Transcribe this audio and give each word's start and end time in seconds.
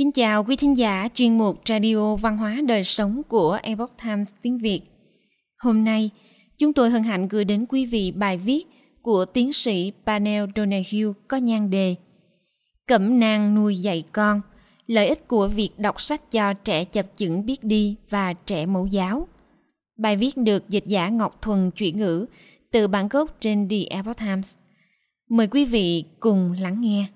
Kính 0.00 0.12
chào 0.12 0.44
quý 0.44 0.56
thính 0.56 0.78
giả 0.78 1.08
chuyên 1.14 1.38
mục 1.38 1.60
Radio 1.68 2.16
Văn 2.16 2.36
hóa 2.36 2.60
Đời 2.66 2.84
Sống 2.84 3.22
của 3.28 3.58
Epoch 3.62 3.92
Times 4.04 4.32
tiếng 4.42 4.58
Việt. 4.58 4.80
Hôm 5.58 5.84
nay, 5.84 6.10
chúng 6.58 6.72
tôi 6.72 6.90
hân 6.90 7.02
hạnh 7.02 7.28
gửi 7.28 7.44
đến 7.44 7.66
quý 7.68 7.86
vị 7.86 8.12
bài 8.12 8.36
viết 8.36 8.66
của 9.02 9.24
tiến 9.24 9.52
sĩ 9.52 9.92
Panel 10.06 10.44
Donahue 10.56 11.12
có 11.28 11.36
nhan 11.36 11.70
đề 11.70 11.94
Cẩm 12.86 13.20
nang 13.20 13.54
nuôi 13.54 13.76
dạy 13.76 14.04
con, 14.12 14.40
lợi 14.86 15.08
ích 15.08 15.28
của 15.28 15.48
việc 15.48 15.70
đọc 15.78 16.00
sách 16.00 16.30
cho 16.30 16.52
trẻ 16.52 16.84
chập 16.84 17.06
chững 17.16 17.46
biết 17.46 17.64
đi 17.64 17.96
và 18.10 18.32
trẻ 18.32 18.66
mẫu 18.66 18.86
giáo. 18.86 19.28
Bài 19.98 20.16
viết 20.16 20.36
được 20.36 20.68
dịch 20.68 20.86
giả 20.86 21.08
Ngọc 21.08 21.42
Thuần 21.42 21.70
chuyển 21.70 21.98
ngữ 21.98 22.26
từ 22.72 22.88
bản 22.88 23.08
gốc 23.08 23.36
trên 23.40 23.68
The 23.68 23.84
Epoch 23.90 24.16
Times. 24.16 24.54
Mời 25.30 25.46
quý 25.46 25.64
vị 25.64 26.04
cùng 26.20 26.52
lắng 26.52 26.80
nghe. 26.80 27.06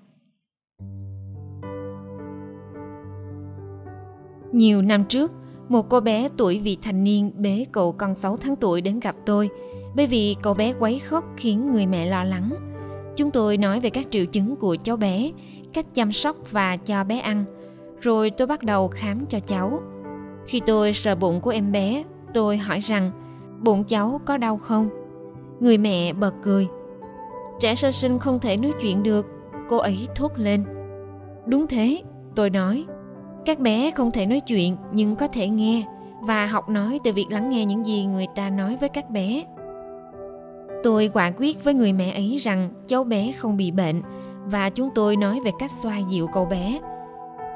Nhiều 4.55 4.81
năm 4.81 5.03
trước, 5.03 5.31
một 5.69 5.89
cô 5.89 5.99
bé 5.99 6.29
tuổi 6.37 6.59
vị 6.59 6.77
thành 6.81 7.03
niên 7.03 7.31
bế 7.35 7.65
cậu 7.71 7.91
con 7.91 8.15
6 8.15 8.37
tháng 8.37 8.55
tuổi 8.55 8.81
đến 8.81 8.99
gặp 8.99 9.15
tôi 9.25 9.49
bởi 9.95 10.07
vì 10.07 10.35
cậu 10.41 10.53
bé 10.53 10.73
quấy 10.79 10.99
khóc 10.99 11.25
khiến 11.37 11.71
người 11.71 11.85
mẹ 11.87 12.05
lo 12.05 12.23
lắng. 12.23 12.49
Chúng 13.15 13.31
tôi 13.31 13.57
nói 13.57 13.79
về 13.79 13.89
các 13.89 14.07
triệu 14.11 14.25
chứng 14.25 14.55
của 14.55 14.77
cháu 14.83 14.97
bé, 14.97 15.31
cách 15.73 15.85
chăm 15.93 16.11
sóc 16.11 16.37
và 16.51 16.77
cho 16.77 17.03
bé 17.03 17.19
ăn. 17.19 17.43
Rồi 18.01 18.29
tôi 18.29 18.47
bắt 18.47 18.63
đầu 18.63 18.87
khám 18.87 19.25
cho 19.25 19.39
cháu. 19.39 19.81
Khi 20.47 20.61
tôi 20.65 20.93
sờ 20.93 21.15
bụng 21.15 21.41
của 21.41 21.51
em 21.51 21.71
bé, 21.71 22.03
tôi 22.33 22.57
hỏi 22.57 22.79
rằng 22.79 23.11
bụng 23.63 23.83
cháu 23.83 24.21
có 24.25 24.37
đau 24.37 24.57
không? 24.57 24.89
Người 25.59 25.77
mẹ 25.77 26.13
bật 26.13 26.33
cười. 26.43 26.67
Trẻ 27.59 27.75
sơ 27.75 27.91
sinh 27.91 28.19
không 28.19 28.39
thể 28.39 28.57
nói 28.57 28.71
chuyện 28.81 29.03
được, 29.03 29.25
cô 29.69 29.77
ấy 29.77 30.07
thốt 30.15 30.31
lên. 30.35 30.63
Đúng 31.45 31.67
thế, 31.67 32.01
tôi 32.35 32.49
nói 32.49 32.85
các 33.45 33.59
bé 33.59 33.91
không 33.91 34.11
thể 34.11 34.25
nói 34.25 34.39
chuyện, 34.39 34.77
nhưng 34.91 35.15
có 35.15 35.27
thể 35.27 35.47
nghe 35.47 35.83
và 36.21 36.45
học 36.45 36.69
nói 36.69 36.99
từ 37.03 37.13
việc 37.13 37.25
lắng 37.29 37.49
nghe 37.49 37.65
những 37.65 37.85
gì 37.85 38.05
người 38.05 38.27
ta 38.35 38.49
nói 38.49 38.77
với 38.79 38.89
các 38.89 39.09
bé. 39.09 39.43
Tôi 40.83 41.09
quả 41.13 41.31
quyết 41.37 41.63
với 41.63 41.73
người 41.73 41.93
mẹ 41.93 42.11
ấy 42.11 42.37
rằng 42.37 42.69
cháu 42.87 43.03
bé 43.03 43.31
không 43.31 43.57
bị 43.57 43.71
bệnh 43.71 44.01
và 44.45 44.69
chúng 44.69 44.89
tôi 44.95 45.15
nói 45.15 45.39
về 45.45 45.51
cách 45.59 45.71
xoa 45.71 45.97
dịu 45.97 46.27
cậu 46.33 46.45
bé. 46.45 46.79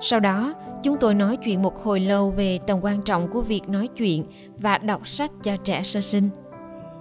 Sau 0.02 0.20
đó, 0.20 0.54
chúng 0.84 0.98
tôi 1.00 1.14
nói 1.14 1.38
chuyện 1.38 1.62
một 1.62 1.84
hồi 1.84 2.00
lâu 2.00 2.30
về 2.30 2.60
tầm 2.68 2.80
quan 2.82 3.02
trọng 3.02 3.28
của 3.28 3.42
việc 3.42 3.70
nói 3.70 3.88
chuyện 3.88 4.26
và 4.58 4.78
đọc 4.78 5.08
sách 5.08 5.32
cho 5.44 5.58
trẻ 5.58 5.84
sơ 5.84 6.02
sinh. 6.02 6.30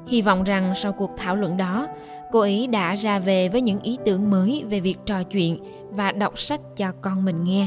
Hy 0.09 0.23
vọng 0.23 0.45
rằng 0.45 0.73
sau 0.75 0.93
cuộc 0.93 1.11
thảo 1.17 1.37
luận 1.37 1.57
đó, 1.57 1.87
cô 2.33 2.41
ấy 2.41 2.67
đã 2.67 2.95
ra 2.95 3.19
về 3.19 3.49
với 3.49 3.61
những 3.61 3.81
ý 3.81 3.99
tưởng 4.05 4.31
mới 4.31 4.65
về 4.69 4.81
việc 4.81 4.97
trò 5.07 5.23
chuyện 5.23 5.59
và 5.91 6.13
đọc 6.13 6.39
sách 6.39 6.61
cho 6.77 6.93
con 7.01 7.25
mình 7.25 7.45
nghe. 7.45 7.67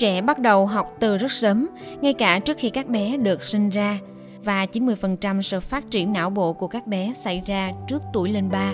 Trẻ 0.00 0.20
bắt 0.20 0.38
đầu 0.38 0.66
học 0.66 0.96
từ 1.00 1.16
rất 1.16 1.32
sớm, 1.32 1.66
ngay 2.00 2.12
cả 2.12 2.38
trước 2.38 2.56
khi 2.58 2.70
các 2.70 2.88
bé 2.88 3.16
được 3.16 3.42
sinh 3.42 3.70
ra 3.70 3.98
và 4.44 4.66
90% 4.72 5.42
sự 5.42 5.60
phát 5.60 5.90
triển 5.90 6.12
não 6.12 6.30
bộ 6.30 6.52
của 6.52 6.68
các 6.68 6.86
bé 6.86 7.12
xảy 7.24 7.42
ra 7.46 7.72
trước 7.88 8.02
tuổi 8.12 8.30
lên 8.30 8.50
3. 8.50 8.72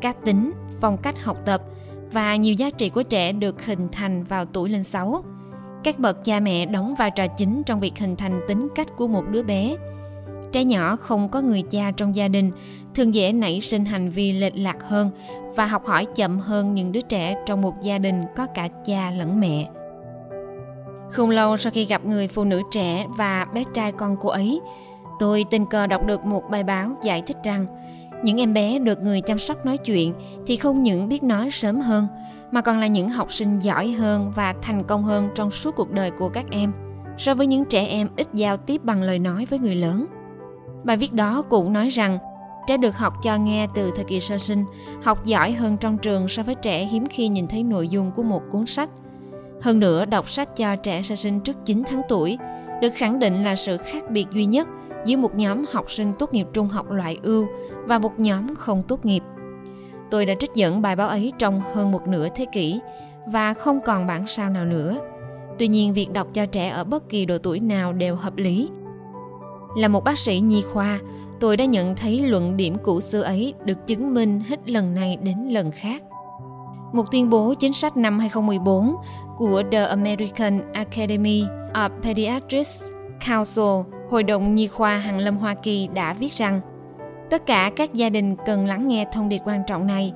Cá 0.00 0.12
tính, 0.12 0.52
phong 0.80 0.96
cách 0.96 1.24
học 1.24 1.36
tập 1.44 1.62
và 2.12 2.36
nhiều 2.36 2.54
giá 2.54 2.70
trị 2.70 2.88
của 2.88 3.02
trẻ 3.02 3.32
được 3.32 3.66
hình 3.66 3.88
thành 3.92 4.24
vào 4.24 4.44
tuổi 4.44 4.68
lên 4.68 4.84
6. 4.84 5.24
Các 5.84 5.98
bậc 5.98 6.24
cha 6.24 6.40
mẹ 6.40 6.66
đóng 6.66 6.94
vai 6.94 7.10
trò 7.10 7.26
chính 7.26 7.62
trong 7.62 7.80
việc 7.80 7.98
hình 7.98 8.16
thành 8.16 8.40
tính 8.48 8.68
cách 8.74 8.88
của 8.96 9.08
một 9.08 9.24
đứa 9.30 9.42
bé. 9.42 9.76
Trẻ 10.52 10.64
nhỏ 10.64 10.96
không 10.96 11.28
có 11.28 11.40
người 11.40 11.62
cha 11.62 11.90
trong 11.96 12.16
gia 12.16 12.28
đình 12.28 12.50
thường 12.94 13.14
dễ 13.14 13.32
nảy 13.32 13.60
sinh 13.60 13.84
hành 13.84 14.10
vi 14.10 14.32
lệch 14.32 14.56
lạc 14.56 14.76
hơn 14.82 15.10
và 15.56 15.66
học 15.66 15.86
hỏi 15.86 16.06
chậm 16.16 16.38
hơn 16.38 16.74
những 16.74 16.92
đứa 16.92 17.00
trẻ 17.00 17.36
trong 17.46 17.62
một 17.62 17.74
gia 17.82 17.98
đình 17.98 18.24
có 18.36 18.46
cả 18.46 18.68
cha 18.86 19.10
lẫn 19.10 19.40
mẹ. 19.40 19.68
Không 21.10 21.30
lâu 21.30 21.56
sau 21.56 21.72
khi 21.72 21.84
gặp 21.84 22.04
người 22.04 22.28
phụ 22.28 22.44
nữ 22.44 22.62
trẻ 22.70 23.06
và 23.16 23.46
bé 23.54 23.64
trai 23.74 23.92
con 23.92 24.16
cô 24.20 24.28
ấy, 24.28 24.60
tôi 25.18 25.44
tình 25.50 25.66
cờ 25.66 25.86
đọc 25.86 26.06
được 26.06 26.24
một 26.24 26.42
bài 26.50 26.64
báo 26.64 26.90
giải 27.02 27.22
thích 27.26 27.36
rằng 27.44 27.66
những 28.24 28.40
em 28.40 28.54
bé 28.54 28.78
được 28.78 29.02
người 29.02 29.20
chăm 29.20 29.38
sóc 29.38 29.66
nói 29.66 29.76
chuyện 29.78 30.14
thì 30.46 30.56
không 30.56 30.82
những 30.82 31.08
biết 31.08 31.22
nói 31.22 31.50
sớm 31.50 31.80
hơn 31.80 32.06
mà 32.50 32.60
còn 32.60 32.78
là 32.78 32.86
những 32.86 33.10
học 33.10 33.32
sinh 33.32 33.58
giỏi 33.58 33.90
hơn 33.90 34.32
và 34.36 34.54
thành 34.62 34.84
công 34.84 35.04
hơn 35.04 35.28
trong 35.34 35.50
suốt 35.50 35.76
cuộc 35.76 35.90
đời 35.90 36.10
của 36.10 36.28
các 36.28 36.44
em 36.50 36.72
so 37.18 37.34
với 37.34 37.46
những 37.46 37.64
trẻ 37.64 37.86
em 37.86 38.08
ít 38.16 38.26
giao 38.34 38.56
tiếp 38.56 38.84
bằng 38.84 39.02
lời 39.02 39.18
nói 39.18 39.46
với 39.50 39.58
người 39.58 39.74
lớn. 39.74 40.06
Bài 40.84 40.96
viết 40.96 41.12
đó 41.12 41.42
cũng 41.42 41.72
nói 41.72 41.88
rằng 41.88 42.18
trẻ 42.66 42.76
được 42.76 42.96
học 42.96 43.14
cho 43.22 43.36
nghe 43.36 43.66
từ 43.74 43.90
thời 43.96 44.04
kỳ 44.04 44.20
sơ 44.20 44.38
sinh, 44.38 44.64
học 45.02 45.26
giỏi 45.26 45.52
hơn 45.52 45.76
trong 45.76 45.98
trường 45.98 46.28
so 46.28 46.42
với 46.42 46.54
trẻ 46.54 46.84
hiếm 46.84 47.06
khi 47.10 47.28
nhìn 47.28 47.46
thấy 47.46 47.62
nội 47.62 47.88
dung 47.88 48.10
của 48.16 48.22
một 48.22 48.42
cuốn 48.50 48.66
sách 48.66 48.90
hơn 49.62 49.80
nữa, 49.80 50.04
đọc 50.04 50.30
sách 50.30 50.56
cho 50.56 50.76
trẻ 50.76 51.02
sơ 51.02 51.14
sinh 51.14 51.40
trước 51.40 51.56
9 51.64 51.82
tháng 51.90 52.02
tuổi 52.08 52.38
được 52.80 52.92
khẳng 52.94 53.18
định 53.18 53.44
là 53.44 53.56
sự 53.56 53.76
khác 53.76 54.10
biệt 54.10 54.26
duy 54.32 54.44
nhất 54.44 54.68
giữa 55.04 55.16
một 55.16 55.34
nhóm 55.34 55.64
học 55.72 55.90
sinh 55.90 56.12
tốt 56.18 56.34
nghiệp 56.34 56.46
trung 56.52 56.68
học 56.68 56.90
loại 56.90 57.18
ưu 57.22 57.46
và 57.84 57.98
một 57.98 58.20
nhóm 58.20 58.54
không 58.56 58.82
tốt 58.88 59.04
nghiệp. 59.04 59.22
Tôi 60.10 60.26
đã 60.26 60.34
trích 60.38 60.54
dẫn 60.54 60.82
bài 60.82 60.96
báo 60.96 61.08
ấy 61.08 61.32
trong 61.38 61.62
hơn 61.72 61.92
một 61.92 62.08
nửa 62.08 62.28
thế 62.34 62.46
kỷ 62.52 62.80
và 63.26 63.54
không 63.54 63.80
còn 63.80 64.06
bản 64.06 64.26
sao 64.26 64.50
nào 64.50 64.64
nữa. 64.64 64.96
Tuy 65.58 65.68
nhiên, 65.68 65.94
việc 65.94 66.12
đọc 66.12 66.28
cho 66.32 66.46
trẻ 66.46 66.68
ở 66.68 66.84
bất 66.84 67.08
kỳ 67.08 67.26
độ 67.26 67.38
tuổi 67.38 67.60
nào 67.60 67.92
đều 67.92 68.16
hợp 68.16 68.36
lý. 68.36 68.68
Là 69.76 69.88
một 69.88 70.04
bác 70.04 70.18
sĩ 70.18 70.40
nhi 70.40 70.62
khoa, 70.62 71.00
tôi 71.40 71.56
đã 71.56 71.64
nhận 71.64 71.96
thấy 71.96 72.20
luận 72.20 72.56
điểm 72.56 72.76
cũ 72.82 73.00
xưa 73.00 73.22
ấy 73.22 73.54
được 73.64 73.86
chứng 73.86 74.14
minh 74.14 74.40
hết 74.48 74.70
lần 74.70 74.94
này 74.94 75.18
đến 75.22 75.38
lần 75.38 75.70
khác. 75.70 76.02
Một 76.92 77.10
tuyên 77.10 77.30
bố 77.30 77.54
chính 77.54 77.72
sách 77.72 77.96
năm 77.96 78.18
2014 78.18 78.96
của 79.36 79.62
The 79.72 79.84
American 79.84 80.72
Academy 80.72 81.44
of 81.74 81.90
Pediatrics 82.02 82.84
Council, 83.26 83.92
Hội 84.10 84.22
đồng 84.22 84.54
Nhi 84.54 84.66
khoa 84.66 84.96
Hàn 84.98 85.18
Lâm 85.18 85.36
Hoa 85.36 85.54
Kỳ 85.54 85.88
đã 85.94 86.12
viết 86.12 86.32
rằng 86.32 86.60
tất 87.30 87.46
cả 87.46 87.70
các 87.76 87.94
gia 87.94 88.08
đình 88.10 88.36
cần 88.46 88.66
lắng 88.66 88.88
nghe 88.88 89.06
thông 89.12 89.28
điệp 89.28 89.40
quan 89.44 89.62
trọng 89.66 89.86
này, 89.86 90.12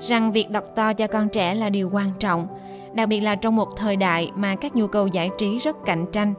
rằng 0.00 0.32
việc 0.32 0.50
đọc 0.50 0.64
to 0.76 0.92
cho 0.92 1.06
con 1.06 1.28
trẻ 1.28 1.54
là 1.54 1.70
điều 1.70 1.90
quan 1.92 2.10
trọng, 2.18 2.46
đặc 2.94 3.08
biệt 3.08 3.20
là 3.20 3.34
trong 3.34 3.56
một 3.56 3.68
thời 3.76 3.96
đại 3.96 4.30
mà 4.34 4.56
các 4.56 4.76
nhu 4.76 4.86
cầu 4.86 5.06
giải 5.06 5.30
trí 5.38 5.58
rất 5.58 5.76
cạnh 5.86 6.06
tranh, 6.12 6.34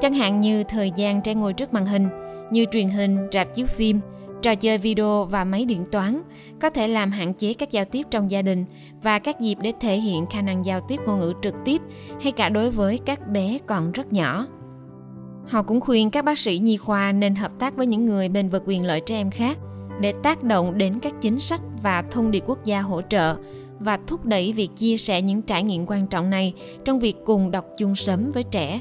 chẳng 0.00 0.14
hạn 0.14 0.40
như 0.40 0.64
thời 0.64 0.92
gian 0.96 1.20
trẻ 1.20 1.34
ngồi 1.34 1.52
trước 1.52 1.74
màn 1.74 1.86
hình, 1.86 2.08
như 2.50 2.64
truyền 2.70 2.88
hình, 2.88 3.28
rạp 3.32 3.54
chiếu 3.54 3.66
phim, 3.66 4.00
trò 4.42 4.54
chơi 4.54 4.78
video 4.78 5.24
và 5.24 5.44
máy 5.44 5.64
điện 5.64 5.84
toán 5.92 6.22
có 6.60 6.70
thể 6.70 6.88
làm 6.88 7.10
hạn 7.10 7.34
chế 7.34 7.54
các 7.54 7.70
giao 7.70 7.84
tiếp 7.84 8.06
trong 8.10 8.30
gia 8.30 8.42
đình 8.42 8.64
và 9.02 9.18
các 9.18 9.40
dịp 9.40 9.58
để 9.62 9.72
thể 9.80 9.96
hiện 9.96 10.26
khả 10.26 10.42
năng 10.42 10.66
giao 10.66 10.80
tiếp 10.80 11.00
ngôn 11.06 11.20
ngữ 11.20 11.32
trực 11.42 11.54
tiếp 11.64 11.80
hay 12.22 12.32
cả 12.32 12.48
đối 12.48 12.70
với 12.70 12.98
các 12.98 13.28
bé 13.28 13.58
còn 13.66 13.92
rất 13.92 14.12
nhỏ. 14.12 14.46
Họ 15.48 15.62
cũng 15.62 15.80
khuyên 15.80 16.10
các 16.10 16.24
bác 16.24 16.38
sĩ 16.38 16.58
nhi 16.58 16.76
khoa 16.76 17.12
nên 17.12 17.34
hợp 17.34 17.52
tác 17.58 17.76
với 17.76 17.86
những 17.86 18.06
người 18.06 18.28
bên 18.28 18.48
vực 18.48 18.62
quyền 18.66 18.84
lợi 18.84 19.00
trẻ 19.00 19.16
em 19.16 19.30
khác 19.30 19.58
để 20.00 20.12
tác 20.22 20.42
động 20.42 20.78
đến 20.78 20.98
các 21.02 21.14
chính 21.20 21.38
sách 21.38 21.60
và 21.82 22.02
thông 22.10 22.30
điệp 22.30 22.44
quốc 22.46 22.64
gia 22.64 22.80
hỗ 22.80 23.02
trợ 23.02 23.36
và 23.78 23.98
thúc 24.06 24.24
đẩy 24.24 24.52
việc 24.52 24.70
chia 24.76 24.96
sẻ 24.96 25.22
những 25.22 25.42
trải 25.42 25.62
nghiệm 25.62 25.86
quan 25.86 26.06
trọng 26.06 26.30
này 26.30 26.54
trong 26.84 27.00
việc 27.00 27.16
cùng 27.24 27.50
đọc 27.50 27.64
chung 27.78 27.94
sớm 27.94 28.30
với 28.34 28.42
trẻ 28.42 28.80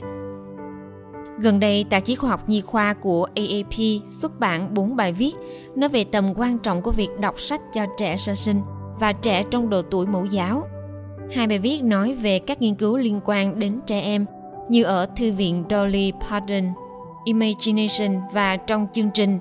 Gần 1.41 1.59
đây, 1.59 1.85
tạp 1.89 2.05
chí 2.05 2.15
khoa 2.15 2.29
học 2.29 2.49
nhi 2.49 2.61
khoa 2.61 2.93
của 2.93 3.27
AAP 3.35 3.73
xuất 4.07 4.39
bản 4.39 4.73
4 4.73 4.95
bài 4.95 5.13
viết 5.13 5.31
nói 5.75 5.89
về 5.89 6.03
tầm 6.03 6.33
quan 6.35 6.59
trọng 6.59 6.81
của 6.81 6.91
việc 6.91 7.09
đọc 7.19 7.39
sách 7.39 7.61
cho 7.73 7.85
trẻ 7.97 8.17
sơ 8.17 8.35
sinh 8.35 8.61
và 8.99 9.13
trẻ 9.13 9.43
trong 9.51 9.69
độ 9.69 9.81
tuổi 9.81 10.07
mẫu 10.07 10.25
giáo. 10.25 10.67
Hai 11.35 11.47
bài 11.47 11.59
viết 11.59 11.83
nói 11.83 12.15
về 12.15 12.39
các 12.39 12.61
nghiên 12.61 12.75
cứu 12.75 12.97
liên 12.97 13.19
quan 13.25 13.59
đến 13.59 13.79
trẻ 13.87 14.01
em 14.01 14.25
như 14.69 14.83
ở 14.83 15.05
Thư 15.15 15.31
viện 15.31 15.63
Dolly 15.69 16.13
Parton, 16.29 16.63
Imagination 17.25 18.21
và 18.33 18.57
trong 18.57 18.87
chương 18.93 19.09
trình 19.13 19.39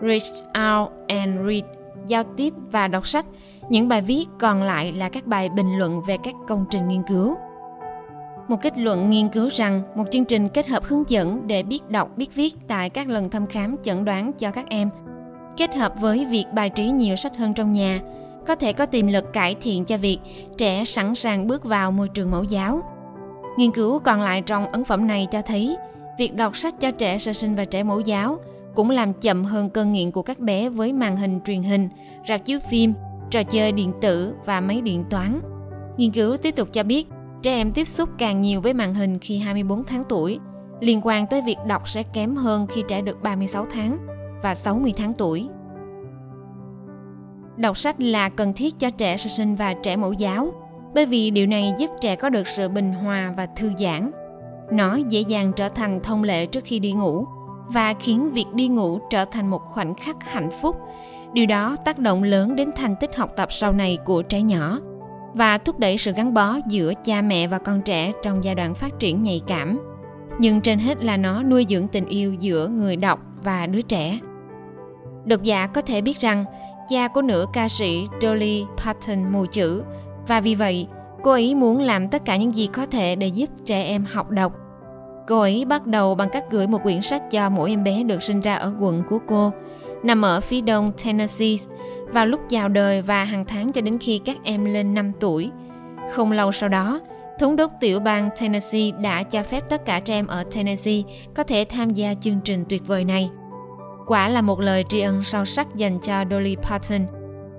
Reach 0.00 0.44
Out 0.46 0.90
and 1.08 1.38
Read, 1.46 1.64
giao 2.06 2.24
tiếp 2.36 2.54
và 2.70 2.88
đọc 2.88 3.06
sách. 3.06 3.26
Những 3.68 3.88
bài 3.88 4.02
viết 4.02 4.24
còn 4.38 4.62
lại 4.62 4.92
là 4.92 5.08
các 5.08 5.26
bài 5.26 5.48
bình 5.48 5.78
luận 5.78 6.02
về 6.06 6.16
các 6.22 6.34
công 6.48 6.64
trình 6.70 6.88
nghiên 6.88 7.02
cứu 7.02 7.36
một 8.48 8.56
kết 8.60 8.78
luận 8.78 9.10
nghiên 9.10 9.28
cứu 9.28 9.48
rằng 9.48 9.82
một 9.94 10.04
chương 10.12 10.24
trình 10.24 10.48
kết 10.48 10.68
hợp 10.68 10.84
hướng 10.84 11.04
dẫn 11.08 11.46
để 11.46 11.62
biết 11.62 11.90
đọc, 11.90 12.10
biết 12.16 12.34
viết 12.34 12.54
tại 12.68 12.90
các 12.90 13.08
lần 13.08 13.30
thăm 13.30 13.46
khám 13.46 13.76
chẩn 13.82 14.04
đoán 14.04 14.32
cho 14.32 14.50
các 14.50 14.68
em. 14.68 14.90
Kết 15.56 15.74
hợp 15.74 15.94
với 16.00 16.24
việc 16.24 16.44
bài 16.54 16.70
trí 16.70 16.86
nhiều 16.86 17.16
sách 17.16 17.36
hơn 17.36 17.54
trong 17.54 17.72
nhà, 17.72 18.00
có 18.46 18.54
thể 18.54 18.72
có 18.72 18.86
tiềm 18.86 19.06
lực 19.06 19.32
cải 19.32 19.54
thiện 19.54 19.84
cho 19.84 19.96
việc 19.96 20.18
trẻ 20.56 20.84
sẵn 20.84 21.14
sàng 21.14 21.46
bước 21.46 21.64
vào 21.64 21.92
môi 21.92 22.08
trường 22.08 22.30
mẫu 22.30 22.44
giáo. 22.44 22.82
Nghiên 23.58 23.70
cứu 23.70 23.98
còn 23.98 24.20
lại 24.20 24.42
trong 24.42 24.72
ấn 24.72 24.84
phẩm 24.84 25.06
này 25.06 25.28
cho 25.30 25.42
thấy, 25.42 25.76
việc 26.18 26.34
đọc 26.34 26.56
sách 26.56 26.80
cho 26.80 26.90
trẻ 26.90 27.18
sơ 27.18 27.32
sinh 27.32 27.54
và 27.54 27.64
trẻ 27.64 27.82
mẫu 27.82 28.00
giáo 28.00 28.38
cũng 28.74 28.90
làm 28.90 29.12
chậm 29.12 29.44
hơn 29.44 29.70
cơn 29.70 29.92
nghiện 29.92 30.10
của 30.10 30.22
các 30.22 30.38
bé 30.38 30.68
với 30.68 30.92
màn 30.92 31.16
hình 31.16 31.40
truyền 31.46 31.62
hình, 31.62 31.88
rạp 32.28 32.44
chiếu 32.44 32.58
phim, 32.70 32.94
trò 33.30 33.42
chơi 33.42 33.72
điện 33.72 33.92
tử 34.00 34.34
và 34.44 34.60
máy 34.60 34.80
điện 34.80 35.04
toán. 35.10 35.40
Nghiên 35.96 36.10
cứu 36.10 36.36
tiếp 36.36 36.56
tục 36.56 36.68
cho 36.72 36.82
biết 36.82 37.08
Trẻ 37.42 37.52
em 37.52 37.72
tiếp 37.72 37.84
xúc 37.84 38.08
càng 38.18 38.42
nhiều 38.42 38.60
với 38.60 38.74
màn 38.74 38.94
hình 38.94 39.18
khi 39.18 39.38
24 39.38 39.84
tháng 39.84 40.04
tuổi, 40.08 40.38
liên 40.80 41.00
quan 41.04 41.26
tới 41.26 41.42
việc 41.42 41.56
đọc 41.66 41.88
sẽ 41.88 42.02
kém 42.02 42.36
hơn 42.36 42.66
khi 42.66 42.82
trẻ 42.88 43.00
được 43.00 43.22
36 43.22 43.66
tháng 43.72 43.98
và 44.42 44.54
60 44.54 44.92
tháng 44.96 45.12
tuổi. 45.12 45.48
Đọc 47.56 47.78
sách 47.78 48.00
là 48.00 48.28
cần 48.28 48.52
thiết 48.52 48.78
cho 48.78 48.90
trẻ 48.90 49.16
sơ 49.16 49.28
sinh 49.28 49.56
và 49.56 49.74
trẻ 49.82 49.96
mẫu 49.96 50.12
giáo. 50.12 50.52
bởi 50.94 51.06
vì 51.06 51.30
điều 51.30 51.46
này 51.46 51.74
giúp 51.78 51.90
trẻ 52.00 52.16
có 52.16 52.28
được 52.28 52.46
sự 52.46 52.68
bình 52.68 52.92
hòa 52.92 53.34
và 53.36 53.46
thư 53.46 53.70
giãn. 53.78 54.10
Nó 54.72 54.94
dễ 54.94 55.20
dàng 55.20 55.52
trở 55.56 55.68
thành 55.68 56.00
thông 56.02 56.24
lệ 56.24 56.46
trước 56.46 56.64
khi 56.64 56.78
đi 56.78 56.92
ngủ 56.92 57.24
và 57.68 57.94
khiến 57.94 58.30
việc 58.32 58.46
đi 58.54 58.68
ngủ 58.68 58.98
trở 59.10 59.24
thành 59.24 59.48
một 59.48 59.62
khoảnh 59.64 59.94
khắc 59.94 60.16
hạnh 60.24 60.50
phúc. 60.62 60.76
Điều 61.32 61.46
đó 61.46 61.76
tác 61.84 61.98
động 61.98 62.22
lớn 62.22 62.56
đến 62.56 62.70
thành 62.76 62.96
tích 63.00 63.16
học 63.16 63.32
tập 63.36 63.52
sau 63.52 63.72
này 63.72 63.98
của 64.04 64.22
trẻ 64.22 64.42
nhỏ 64.42 64.78
và 65.34 65.58
thúc 65.58 65.78
đẩy 65.78 65.98
sự 65.98 66.12
gắn 66.12 66.34
bó 66.34 66.56
giữa 66.68 66.92
cha 67.04 67.22
mẹ 67.22 67.46
và 67.46 67.58
con 67.58 67.82
trẻ 67.82 68.12
trong 68.22 68.44
giai 68.44 68.54
đoạn 68.54 68.74
phát 68.74 68.98
triển 68.98 69.22
nhạy 69.22 69.42
cảm. 69.46 69.78
Nhưng 70.38 70.60
trên 70.60 70.78
hết 70.78 71.04
là 71.04 71.16
nó 71.16 71.42
nuôi 71.42 71.66
dưỡng 71.68 71.88
tình 71.88 72.06
yêu 72.06 72.34
giữa 72.34 72.68
người 72.68 72.96
đọc 72.96 73.20
và 73.44 73.66
đứa 73.66 73.80
trẻ. 73.80 74.18
Độc 75.24 75.42
giả 75.42 75.66
có 75.66 75.80
thể 75.80 76.00
biết 76.00 76.20
rằng 76.20 76.44
cha 76.88 77.08
của 77.08 77.22
nữ 77.22 77.46
ca 77.52 77.68
sĩ 77.68 78.06
Dolly 78.22 78.64
Parton 78.76 79.32
mù 79.32 79.46
chữ 79.46 79.82
và 80.28 80.40
vì 80.40 80.54
vậy 80.54 80.86
cô 81.22 81.30
ấy 81.30 81.54
muốn 81.54 81.80
làm 81.80 82.08
tất 82.08 82.24
cả 82.24 82.36
những 82.36 82.56
gì 82.56 82.66
có 82.66 82.86
thể 82.86 83.16
để 83.16 83.26
giúp 83.26 83.50
trẻ 83.64 83.82
em 83.82 84.04
học 84.12 84.30
đọc. 84.30 84.52
Cô 85.28 85.40
ấy 85.40 85.64
bắt 85.64 85.86
đầu 85.86 86.14
bằng 86.14 86.28
cách 86.32 86.44
gửi 86.50 86.66
một 86.66 86.82
quyển 86.82 87.02
sách 87.02 87.22
cho 87.30 87.50
mỗi 87.50 87.70
em 87.70 87.84
bé 87.84 88.02
được 88.02 88.22
sinh 88.22 88.40
ra 88.40 88.54
ở 88.54 88.72
quận 88.80 89.02
của 89.08 89.18
cô, 89.28 89.52
nằm 90.02 90.22
ở 90.22 90.40
phía 90.40 90.60
đông 90.60 90.92
Tennessee, 91.04 91.56
vào 92.12 92.26
lúc 92.26 92.40
chào 92.48 92.68
đời 92.68 93.02
và 93.02 93.24
hàng 93.24 93.44
tháng 93.44 93.72
cho 93.72 93.80
đến 93.80 93.98
khi 93.98 94.20
các 94.24 94.36
em 94.44 94.64
lên 94.64 94.94
5 94.94 95.12
tuổi. 95.20 95.50
Không 96.12 96.32
lâu 96.32 96.52
sau 96.52 96.68
đó, 96.68 97.00
thống 97.38 97.56
đốc 97.56 97.72
tiểu 97.80 98.00
bang 98.00 98.30
Tennessee 98.40 98.90
đã 99.00 99.22
cho 99.22 99.42
phép 99.42 99.64
tất 99.68 99.84
cả 99.84 100.00
trẻ 100.00 100.14
em 100.14 100.26
ở 100.26 100.44
Tennessee 100.54 101.02
có 101.34 101.42
thể 101.42 101.64
tham 101.68 101.94
gia 101.94 102.14
chương 102.20 102.40
trình 102.44 102.64
tuyệt 102.68 102.86
vời 102.86 103.04
này. 103.04 103.30
Quả 104.06 104.28
là 104.28 104.42
một 104.42 104.60
lời 104.60 104.84
tri 104.88 105.00
ân 105.00 105.24
sâu 105.24 105.44
sắc 105.44 105.74
dành 105.74 105.98
cho 106.02 106.24
Dolly 106.30 106.56
Parton. 106.56 107.06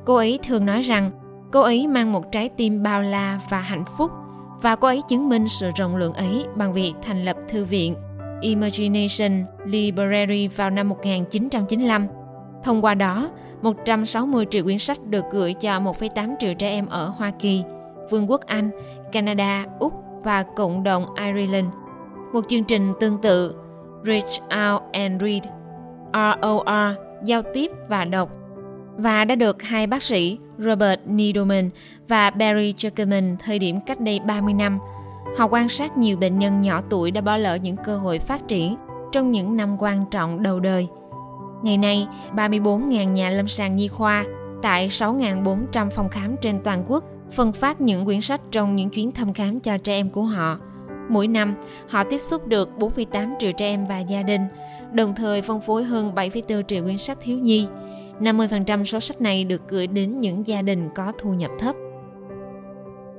Cô 0.05 0.15
ấy 0.15 0.39
thường 0.43 0.65
nói 0.65 0.81
rằng 0.81 1.11
cô 1.51 1.61
ấy 1.61 1.87
mang 1.87 2.11
một 2.11 2.31
trái 2.31 2.49
tim 2.49 2.83
bao 2.83 3.01
la 3.01 3.39
và 3.49 3.59
hạnh 3.59 3.83
phúc 3.97 4.11
và 4.61 4.75
cô 4.75 4.87
ấy 4.87 5.01
chứng 5.09 5.29
minh 5.29 5.47
sự 5.47 5.71
rộng 5.75 5.97
lượng 5.97 6.13
ấy 6.13 6.45
bằng 6.55 6.73
việc 6.73 6.93
thành 7.01 7.25
lập 7.25 7.37
thư 7.49 7.65
viện 7.65 7.95
Imagination 8.41 9.45
Library 9.65 10.47
vào 10.47 10.69
năm 10.69 10.89
1995. 10.89 12.07
Thông 12.63 12.85
qua 12.85 12.93
đó, 12.93 13.29
160 13.61 14.45
triệu 14.49 14.63
quyển 14.63 14.79
sách 14.79 14.97
được 15.03 15.25
gửi 15.31 15.53
cho 15.53 15.79
1,8 15.79 16.35
triệu 16.39 16.53
trẻ 16.53 16.69
em 16.69 16.85
ở 16.85 17.07
Hoa 17.07 17.31
Kỳ, 17.39 17.63
Vương 18.09 18.29
quốc 18.29 18.41
Anh, 18.45 18.69
Canada, 19.11 19.65
Úc 19.79 19.93
và 20.23 20.43
cộng 20.43 20.83
đồng 20.83 21.05
Ireland. 21.15 21.67
Một 22.33 22.45
chương 22.47 22.63
trình 22.63 22.93
tương 22.99 23.17
tự 23.17 23.55
Reach 24.05 24.41
Out 24.41 24.81
and 24.91 25.21
Read 25.21 25.43
ROR 26.13 26.97
giao 27.23 27.41
tiếp 27.53 27.71
và 27.89 28.05
đọc 28.05 28.29
và 28.97 29.25
đã 29.25 29.35
được 29.35 29.63
hai 29.63 29.87
bác 29.87 30.03
sĩ 30.03 30.37
Robert 30.57 30.99
Needleman 31.05 31.69
và 32.07 32.29
Barry 32.29 32.73
Zuckerman 32.77 33.35
thời 33.39 33.59
điểm 33.59 33.81
cách 33.81 33.99
đây 33.99 34.19
30 34.19 34.53
năm. 34.53 34.79
Họ 35.37 35.47
quan 35.47 35.69
sát 35.69 35.97
nhiều 35.97 36.17
bệnh 36.17 36.39
nhân 36.39 36.61
nhỏ 36.61 36.81
tuổi 36.89 37.11
đã 37.11 37.21
bỏ 37.21 37.37
lỡ 37.37 37.55
những 37.55 37.75
cơ 37.77 37.97
hội 37.97 38.19
phát 38.19 38.47
triển 38.47 38.75
trong 39.11 39.31
những 39.31 39.57
năm 39.57 39.75
quan 39.79 40.05
trọng 40.11 40.43
đầu 40.43 40.59
đời. 40.59 40.87
Ngày 41.63 41.77
nay, 41.77 42.07
34.000 42.35 43.11
nhà 43.11 43.29
lâm 43.29 43.47
sàng 43.47 43.75
nhi 43.75 43.87
khoa 43.87 44.25
tại 44.61 44.89
6.400 44.89 45.89
phòng 45.89 46.09
khám 46.09 46.35
trên 46.41 46.59
toàn 46.63 46.85
quốc 46.87 47.03
phân 47.31 47.51
phát 47.51 47.81
những 47.81 48.05
quyển 48.05 48.21
sách 48.21 48.41
trong 48.51 48.75
những 48.75 48.89
chuyến 48.89 49.11
thăm 49.11 49.33
khám 49.33 49.59
cho 49.59 49.77
trẻ 49.77 49.93
em 49.93 50.09
của 50.09 50.23
họ. 50.23 50.57
Mỗi 51.09 51.27
năm, 51.27 51.53
họ 51.89 52.03
tiếp 52.03 52.17
xúc 52.17 52.47
được 52.47 52.69
4,8 52.77 53.35
triệu 53.39 53.51
trẻ 53.51 53.65
em 53.65 53.87
và 53.87 53.99
gia 53.99 54.23
đình, 54.23 54.41
đồng 54.93 55.15
thời 55.15 55.41
phân 55.41 55.61
phối 55.61 55.83
hơn 55.83 56.11
7,4 56.15 56.61
triệu 56.61 56.83
quyển 56.83 56.97
sách 56.97 57.17
thiếu 57.21 57.37
nhi. 57.37 57.67
50% 58.19 58.83
số 58.83 58.99
sách 58.99 59.21
này 59.21 59.43
được 59.43 59.61
gửi 59.69 59.87
đến 59.87 60.21
những 60.21 60.47
gia 60.47 60.61
đình 60.61 60.89
có 60.95 61.11
thu 61.19 61.33
nhập 61.33 61.51
thấp. 61.59 61.75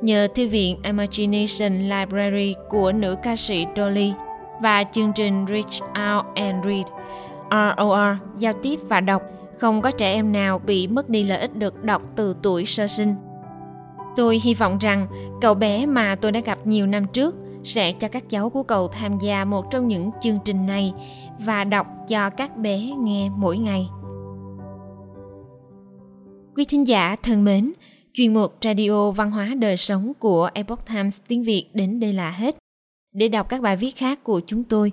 Nhờ 0.00 0.28
thư 0.34 0.48
viện 0.48 0.76
Imagination 0.84 1.72
Library 1.72 2.54
của 2.68 2.92
nữ 2.92 3.16
ca 3.22 3.36
sĩ 3.36 3.66
Dolly 3.76 4.12
và 4.62 4.84
chương 4.84 5.12
trình 5.12 5.46
Reach 5.48 5.82
Out 5.82 6.24
and 6.34 6.64
Read, 6.64 6.86
ROR, 7.50 8.38
giao 8.38 8.52
tiếp 8.62 8.80
và 8.88 9.00
đọc, 9.00 9.22
không 9.58 9.82
có 9.82 9.90
trẻ 9.90 10.12
em 10.12 10.32
nào 10.32 10.58
bị 10.58 10.88
mất 10.88 11.08
đi 11.08 11.24
lợi 11.24 11.38
ích 11.38 11.56
được 11.56 11.84
đọc 11.84 12.02
từ 12.16 12.36
tuổi 12.42 12.66
sơ 12.66 12.86
sinh. 12.86 13.14
Tôi 14.16 14.40
hy 14.42 14.54
vọng 14.54 14.78
rằng 14.80 15.06
cậu 15.40 15.54
bé 15.54 15.86
mà 15.86 16.14
tôi 16.14 16.32
đã 16.32 16.40
gặp 16.40 16.58
nhiều 16.64 16.86
năm 16.86 17.06
trước 17.12 17.36
sẽ 17.64 17.92
cho 17.92 18.08
các 18.08 18.30
cháu 18.30 18.50
của 18.50 18.62
cậu 18.62 18.88
tham 18.88 19.18
gia 19.18 19.44
một 19.44 19.70
trong 19.70 19.88
những 19.88 20.10
chương 20.20 20.38
trình 20.44 20.66
này 20.66 20.92
và 21.38 21.64
đọc 21.64 21.86
cho 22.08 22.30
các 22.30 22.56
bé 22.56 22.78
nghe 22.78 23.30
mỗi 23.36 23.58
ngày. 23.58 23.88
Quý 26.56 26.64
thính 26.64 26.86
giả 26.86 27.16
thân 27.22 27.44
mến, 27.44 27.72
chuyên 28.12 28.34
mục 28.34 28.56
Radio 28.64 29.10
Văn 29.10 29.30
hóa 29.30 29.54
Đời 29.58 29.76
Sống 29.76 30.12
của 30.18 30.50
Epoch 30.54 30.86
Times 30.86 31.20
tiếng 31.28 31.44
Việt 31.44 31.66
đến 31.74 32.00
đây 32.00 32.12
là 32.12 32.30
hết. 32.30 32.56
Để 33.14 33.28
đọc 33.28 33.48
các 33.48 33.62
bài 33.62 33.76
viết 33.76 33.96
khác 33.96 34.24
của 34.24 34.40
chúng 34.46 34.64
tôi, 34.64 34.92